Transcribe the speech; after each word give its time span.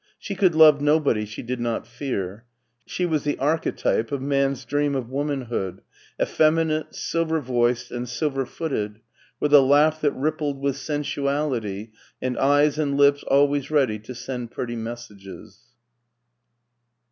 She 0.17 0.33
could 0.33 0.55
love 0.55 0.81
nobody 0.81 1.25
she 1.25 1.43
did 1.43 1.59
not 1.59 1.85
fear; 1.85 2.45
she 2.87 3.05
was 3.05 3.23
the 3.23 3.37
archetype 3.37 4.11
of 4.11 4.19
man's 4.19 4.65
dream 4.65 4.95
of 4.95 5.11
womanhood— 5.11 5.81
effeminate, 6.19 6.95
silver 6.95 7.39
voiced, 7.39 7.91
and 7.91 8.09
silver 8.09 8.47
footed, 8.47 8.99
with 9.39 9.53
a 9.53 9.61
laugh 9.61 10.01
that 10.01 10.13
rippled 10.15 10.59
with 10.59 10.75
sensuality 10.77 11.89
and 12.19 12.35
eyes 12.39 12.79
and 12.79 12.97
lips 12.97 13.21
always 13.21 13.69
ready 13.69 13.99
to 13.99 14.15
send 14.15 14.49
pretty 14.49 14.75
messages. 14.75 15.59